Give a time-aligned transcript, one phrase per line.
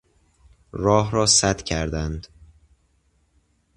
[0.71, 2.27] راه را سد کردند.